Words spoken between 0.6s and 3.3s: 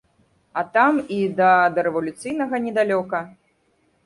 А там і да дарэвалюцыйнага недалёка!